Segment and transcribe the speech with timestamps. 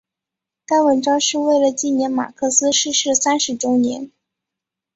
[0.65, 4.09] 该文章是为了纪念马克思逝世三十周年。